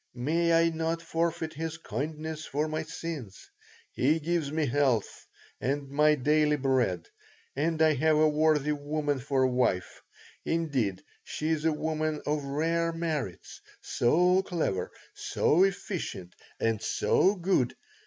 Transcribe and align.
"May 0.15 0.51
I 0.53 0.69
not 0.69 0.99
forfeit 0.99 1.53
His 1.53 1.77
kindness 1.77 2.43
for 2.47 2.67
my 2.67 2.81
sins. 2.81 3.51
He 3.91 4.19
gives 4.19 4.51
me 4.51 4.65
health 4.65 5.27
and 5.59 5.89
my 5.91 6.15
daily 6.15 6.55
bread, 6.55 7.07
and 7.55 7.79
I 7.83 7.93
have 7.93 8.17
a 8.17 8.27
worthy 8.27 8.71
woman 8.71 9.19
for 9.19 9.43
a 9.43 9.47
wife. 9.47 10.01
Indeed, 10.43 11.03
she 11.23 11.49
is 11.49 11.65
a 11.65 11.71
woman 11.71 12.19
of 12.25 12.43
rare 12.43 12.91
merits, 12.91 13.61
so 13.83 14.41
clever, 14.41 14.89
so 15.13 15.61
efficient, 15.63 16.33
and 16.59 16.81
so 16.81 17.35
good. 17.35 17.75